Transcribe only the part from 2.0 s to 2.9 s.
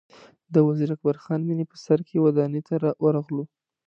کې ودانۍ ته